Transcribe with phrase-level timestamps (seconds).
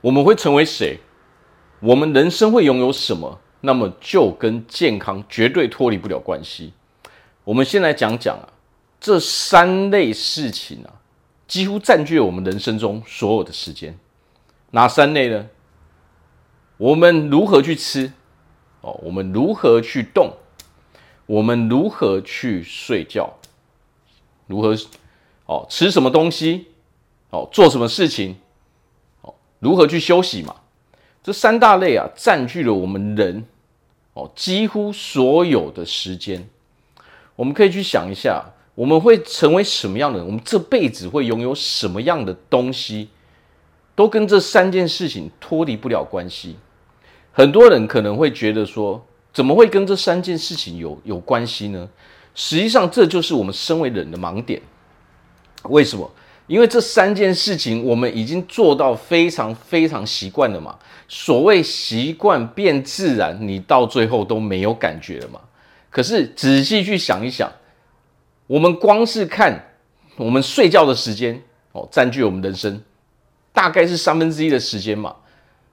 [0.00, 1.00] 我们会成为谁？
[1.80, 3.40] 我们人生会拥有什么？
[3.62, 6.72] 那么就跟健康绝对脱离不了关系。
[7.42, 8.48] 我们先来讲讲啊，
[9.00, 11.00] 这三类事情啊，
[11.48, 13.98] 几乎占据了我们人生中所有的时间。
[14.70, 15.48] 哪三类呢？
[16.76, 18.12] 我们如何去吃？
[18.82, 20.32] 哦，我们如何去动？
[21.26, 23.38] 我们如何去睡觉？
[24.46, 24.76] 如何
[25.46, 25.66] 哦？
[25.68, 26.66] 吃什么东西？
[27.30, 28.36] 哦，做什么事情？
[29.58, 30.54] 如何去休息嘛？
[31.22, 33.44] 这三大类啊，占据了我们人
[34.14, 36.48] 哦几乎所有的时间。
[37.34, 40.26] 我们可以去想一下，我们会成为什么样的人？
[40.26, 43.08] 我们这辈子会拥有什么样的东西？
[43.94, 46.56] 都跟这三件事情脱离不了关系。
[47.32, 51.88] 很多人可能会觉得说，怎么会跟这三件事情有有关系呢？
[52.34, 54.60] 实际上，这就是我们身为人的盲点。
[55.64, 56.10] 为什么？
[56.46, 60.76] 因为这三件事情我们已经做到非常非常习惯了嘛。
[61.08, 65.40] 所谓习惯变自然，你到最后都没有感觉了嘛。
[65.90, 67.50] 可是仔细去想一想，
[68.46, 69.72] 我们光是看
[70.16, 72.80] 我们睡觉的时间哦，占据我们人生
[73.52, 75.16] 大概是三分之一的时间嘛。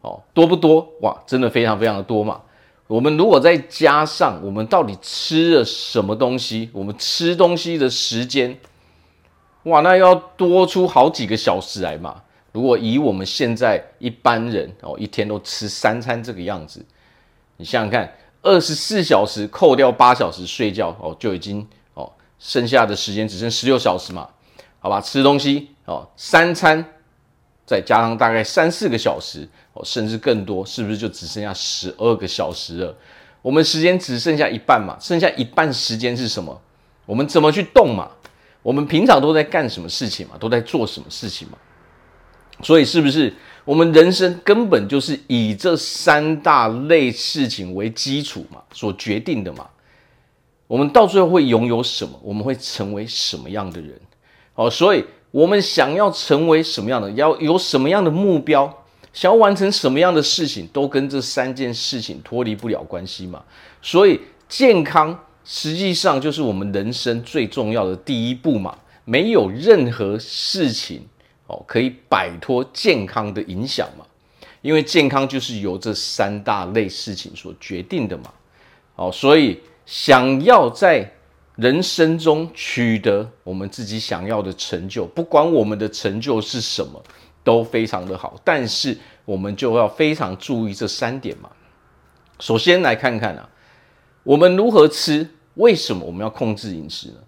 [0.00, 0.88] 哦，多不多？
[1.02, 2.40] 哇，真的非常非常的多嘛。
[2.86, 8.56] 我们如果再加上我们到底吃了什么东西，我们吃东西的时间。
[9.66, 12.22] 哇，那要多出好几个小时来嘛！
[12.52, 16.84] 如果以我们现在一般人哦，一天都吃三餐这个样子，
[17.56, 24.28] 你想想看，二十四小时扣掉八小时睡觉哦，就已经哦，剩下的时间只剩十六小时嘛，
[24.78, 25.00] 好吧？
[25.00, 26.84] 吃东西哦，三餐
[27.66, 32.96] 再加上大概三四个小时哦，甚至更多，是不是就只剩下十二个小时了？
[33.42, 36.60] 我们时间只剩下一半嘛，剩下一半时间是什么？
[37.04, 38.08] 我们怎么去动嘛？
[38.66, 40.34] 我们平常都在干什么事情嘛？
[40.40, 41.56] 都在做什么事情嘛？
[42.64, 43.32] 所以是不是
[43.64, 49.68] 我们人生根本就是以这三大类事情为基础嘛，所决定的嘛？
[50.66, 52.18] 我们到最后会拥有什么？
[52.20, 53.92] 我们会成为什么样的人？
[54.52, 58.66] 好，所以我们想要成为什么样的，要有什么样的目标，
[59.12, 63.44] 想要完成什么样的事情，都跟这三件事情脱离不了关系嘛。
[63.80, 65.16] 所以健康。
[65.48, 71.06] 实际上就是我们人生最重要的第一步嘛，没有任何事情
[71.46, 74.04] 哦可以摆脱健康的影响嘛，
[74.60, 78.32] 因为健康就是由这三大类事情所决定的嘛，
[78.96, 81.08] 哦，所以想要在
[81.54, 87.00] 人生中取得我们自己想要的成就，不管我们的成就是什么，
[87.44, 91.48] 都非常的好，但是我们就要非常注意这三点嘛。
[92.40, 93.48] 首先来看看啊，
[94.24, 95.30] 我们如何吃。
[95.56, 97.18] 为什么我们要控制饮食呢？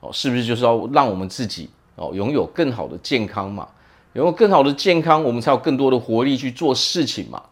[0.00, 3.68] 哦，是不是就是要让我们自己哦拥有更好的健康嘛？
[4.14, 7.42] 拥有更好的健康，我们才有更多的活力去做事情嘛。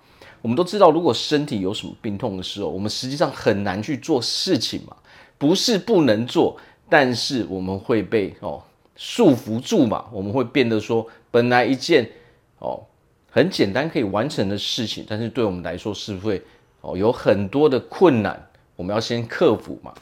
[0.43, 4.97] 我们都知道，如果身体有什么病痛的时候，我们实际上很难去做事情嘛。
[5.39, 6.57] 不是不能做，
[6.89, 8.63] 但是我们会被哦
[8.97, 10.05] 束缚住嘛。
[10.13, 12.11] 我们会变得说，本来一件
[12.59, 12.83] 哦
[13.31, 16.43] 很简单可以完成的事情，但是对我们来说，是会
[16.83, 18.49] 哦有很多的困难？
[18.77, 19.95] 我们要先克服嘛。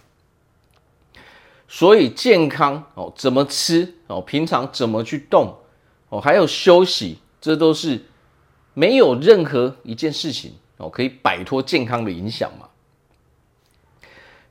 [1.68, 5.54] 所以健康哦，怎么吃哦，平常怎么去动
[6.08, 8.02] 哦，还有休息，这都是
[8.72, 12.66] 没有任何一件事情哦可以摆脱健康的影响嘛。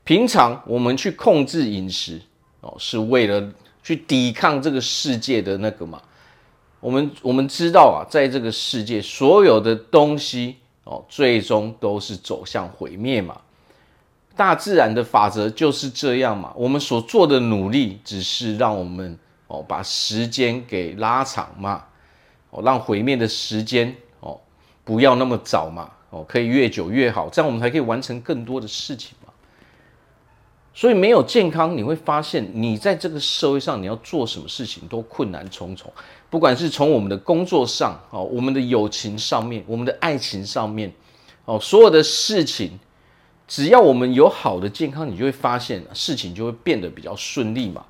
[0.04, 2.20] 平常我们去控制饮食
[2.60, 3.52] 哦，是为了
[3.82, 6.00] 去抵抗这个世界的那个嘛。
[6.80, 13.40] 我们我们知道啊，在这个世界，所有的东西哦，最终都是走向毁灭嘛。
[14.38, 19.18] 大自然的法则就是这样嘛，我们所做的努力只是让我们
[19.48, 21.84] 哦把时间给拉长嘛，
[22.50, 24.38] 哦让毁灭的时间哦
[24.84, 29.32] 不要那么早嘛，哦可以越久越好，这样我们才可以完成更多的事情嘛。
[30.72, 35.92] 所以没有健康，你会发现你在这个社会上你要做什么事情都困难重重，
[36.30, 40.92] 不管是从我们的工作上哦，我们的友情上面，我们的爱情上面
[41.44, 42.78] 哦，所有的事情。
[43.48, 47.86] 只要我们有好的健康，你就会发现事情就会变得比较顺利嘛。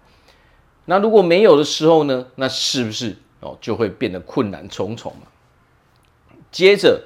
[0.85, 2.29] 那如果没有的时候呢？
[2.37, 5.27] 那是不是哦就会变得困难重重嘛？
[6.51, 7.03] 接着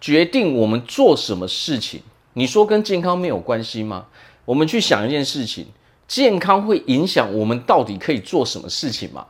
[0.00, 2.02] 决定我们做什么事情，
[2.34, 4.06] 你说跟健康没有关系吗？
[4.44, 5.66] 我们去想一件事情，
[6.06, 9.26] 健康会影响我们到底可以做什么事情嘛？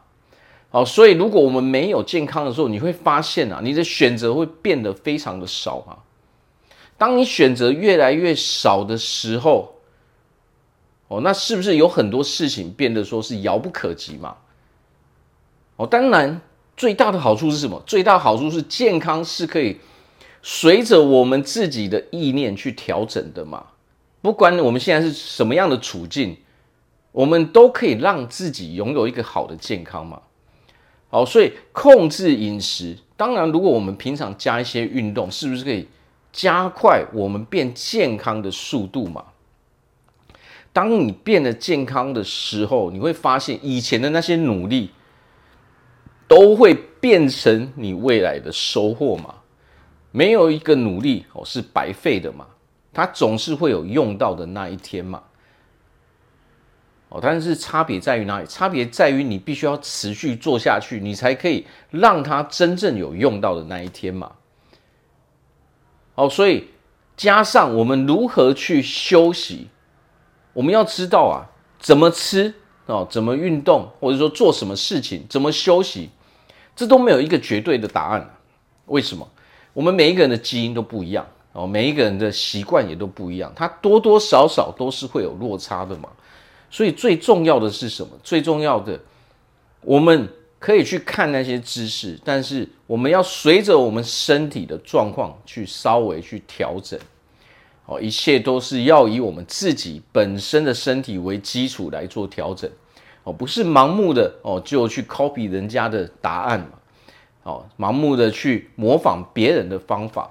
[0.71, 5.97] 好，所以如果我们没有健康的时候，你会发现啊，你的选择会变得非常的少啊。
[7.03, 9.75] 当你选择越来越少的时候，
[11.09, 14.37] 哦，那是不是有很多事情变得说是遥不可及嘛？
[15.75, 16.41] 哦，当然，
[16.77, 17.83] 最大的好处是什么？
[17.85, 19.81] 最大的好处是健康是可以
[20.43, 23.67] 随着我们自己的意念去调整的嘛。
[24.21, 26.37] 不管我们现在是什么样的处境，
[27.11, 30.23] 我们都可以让自己拥有一个好的健康嘛。
[31.11, 35.89] 好，所以控制饮食，当然，如果我们平常加一些运动，是不是可以
[36.33, 39.27] 加快我们变健康的速度嘛？
[40.73, 44.91] 当你变得健康的时候，你会发现以前的那些努力
[46.27, 49.35] 都会变成你未来的收获嘛。
[50.11, 52.47] 没有一个努力哦是白费的嘛，
[52.93, 55.23] 它总是会有用到的那一天嘛。
[57.11, 58.47] 哦，但是差别在于哪里？
[58.47, 64.33] 差别在于你必须要持续做下去，你才可以让它真正有用到的那一天嘛。
[66.15, 66.69] 哦，所以
[67.17, 69.69] 加上我们如何去休息。
[70.55, 71.49] 我们要知道啊，
[71.79, 72.55] 怎么吃
[72.85, 76.11] 哦，怎么运动，或者说做什么事情，怎么休息，
[76.77, 78.35] 这都没有一个绝对的答案。
[78.87, 79.27] 为什么？
[79.73, 86.11] 我们每一个人的基因都不一样哦，每一个人的习惯也都不一样，它多多少少都是会有落差的嘛。
[86.71, 88.11] 所以最重要的是什么？
[88.23, 89.01] 最重要的，
[89.81, 90.29] 我们
[90.63, 96.97] 可以去看那些知识，但是我们要随着我们身体的状况去稍微去调整。
[97.85, 102.71] 哦，一切都是要以我们自己本身的身体为基础来做调整，
[103.25, 106.69] 哦，不是盲目的哦就去 copy 人家的答案嘛，
[107.43, 110.31] 哦，盲目的去模仿别人的方法，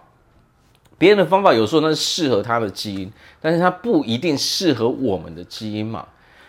[0.97, 3.11] 别人的方法有时候那是适合他的基因，
[3.41, 6.07] 但是他不一定适合我们的基因嘛，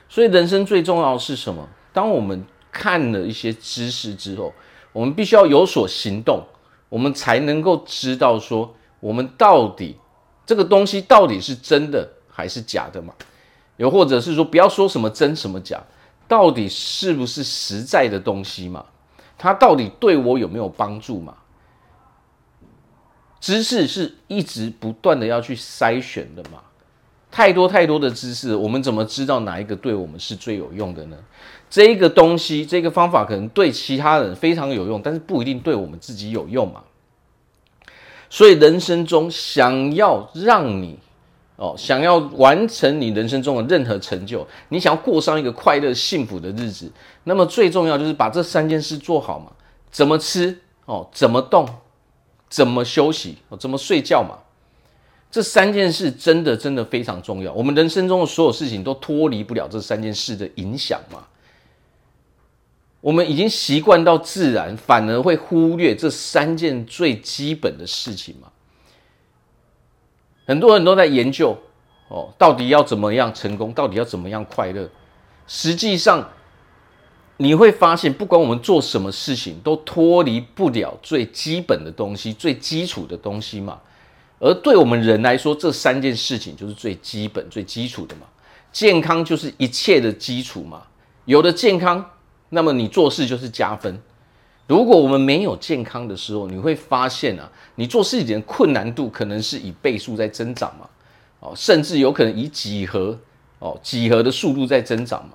[0.08, 1.68] 所以人生最重要的是什么？
[1.92, 4.52] 当我们看了一些知识之后，
[4.92, 6.42] 我们必须要有所行动，
[6.88, 9.98] 我们才能够知道说我们到底。
[10.44, 13.14] 这个东西到底是真的还是假的嘛？
[13.76, 15.80] 又或者是说，不要说什么真什么假，
[16.26, 18.84] 到底是不是实在的东西嘛？
[19.38, 21.36] 它到底对我有没有帮助嘛？
[23.40, 26.60] 知识是一直不断的要去筛选的嘛？
[27.32, 31.16] 太多太多的知识，我们怎么知道哪一个对我们是最有用的呢？
[31.70, 36.82] 这一个东西，这个方法可能对其他人非常有用，但是不一定对我们自己有用嘛？
[38.28, 40.98] 所以人生中想要让你
[41.56, 46.92] 哦，想要完成你人生中的任何成就，你想要过上一个快乐幸福的日子，
[47.24, 49.50] 那么最重要就是把这三件事做好嘛。
[49.90, 51.08] 怎么吃哦？
[51.12, 51.66] 怎么动？
[52.50, 53.38] 怎么休息？
[53.48, 53.56] 哦？
[53.56, 54.38] 怎么睡觉嘛？
[55.32, 57.50] 这三件事真的真的非常重要。
[57.54, 61.24] 我们人生中的所有事情都脱离不了这三件事的影响嘛。
[63.00, 68.48] 我们已经习惯到自然，反而会忽略这三件最基本的事情嘛。
[70.44, 71.56] 很多人都在研究
[72.08, 74.86] 哦，到底要怎么样成功，到底要怎么样快乐。
[75.46, 76.28] 实际上，
[77.38, 83.80] 你会发现，不管我们做什么事情，都脱离不了最基本的东西、最基础的东西嘛。
[84.42, 88.22] 而对我们人来说，这三件事情就是最基本、最基础的嘛。
[88.72, 90.82] 健康就是一切的基础嘛。
[91.26, 92.04] 有了健康。
[92.54, 93.98] 那么你做事就是加分。
[94.66, 100.86] 如果我们没有健康的时候，你会发现啊，你做事情的困难度可能是以倍数在增长嘛，
[101.40, 103.18] 哦，甚至有可能以几何
[103.58, 105.34] 哦几何的速度在增长嘛。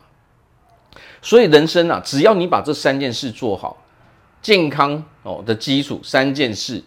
[1.24, 3.84] 所以人生啊，只要你把这三件事做好，
[4.44, 6.84] 健康哦的基础三件事，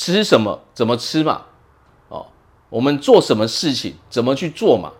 [0.00, 1.42] 吃什么怎么吃嘛，
[2.08, 2.26] 哦，
[2.70, 4.92] 我们做什么事情怎么去做嘛，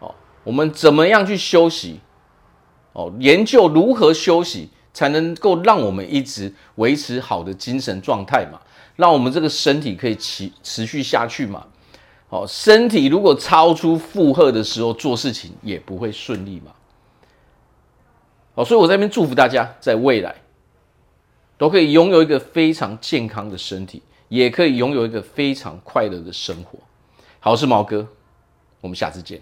[0.00, 0.12] 哦，
[0.42, 2.00] 我们怎么样去休息。
[2.94, 8.60] 哦，研究如何休息才能够让我们一直维持好的精神状态嘛，
[8.96, 11.68] 让我们这个身体可以持持续下去嘛。
[12.28, 16.72] 哦，身体如果超出负荷的时候，做事情也不会顺利嘛。
[18.56, 20.34] 哦，所以我在这边祝福大家，在未来
[21.56, 24.02] 都可以拥有一个非常健康的身体，
[24.34, 26.76] 也可以拥有一个非常快乐的生活。
[27.38, 28.04] 好，我是毛哥，
[28.80, 29.40] 我们下次见。